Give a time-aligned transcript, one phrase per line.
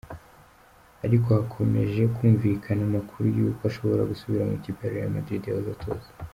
[1.05, 6.09] Ariko hakomeje kumvikana amakuru yuko ashobora gusubira mu ikipe ya Real Madrid yahoze atoza.